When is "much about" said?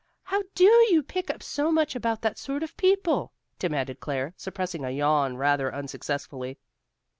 1.71-2.23